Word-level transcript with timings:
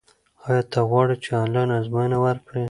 ایا 0.47 0.61
ته 0.71 0.79
غواړې 0.89 1.15
چې 1.23 1.29
آنلاین 1.41 1.69
ازموینه 1.79 2.17
ورکړې؟ 2.25 2.59